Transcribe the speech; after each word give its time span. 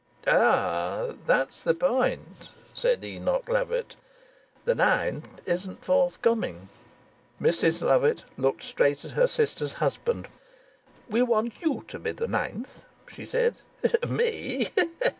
"Ah, 0.25 1.11
that's 1.27 1.63
the 1.63 1.75
point," 1.75 2.49
said 2.73 3.03
Enoch 3.05 3.47
Lovatt. 3.47 3.95
"The 4.65 4.73
ninth 4.73 5.47
isn't 5.47 5.85
forthcoming." 5.85 6.69
Mrs 7.39 7.83
Lovatt 7.83 8.23
looked 8.35 8.63
straight 8.63 9.05
at 9.05 9.11
her 9.11 9.27
sister's 9.27 9.73
husband. 9.73 10.27
"We 11.07 11.21
want 11.21 11.61
you 11.61 11.85
to 11.87 11.99
be 11.99 12.13
the 12.13 12.27
ninth," 12.27 12.85
she 13.07 13.27
said. 13.27 13.59
"Me!" 14.09 14.69